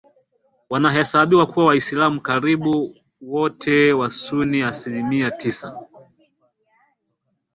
wanahesabiwa 0.69 1.45
kuwa 1.47 1.65
Waislamu 1.65 2.21
karibu 2.21 2.95
wote 3.21 3.93
Wasuni 3.93 4.61
asilimia 4.61 5.31
tisa 5.31 5.79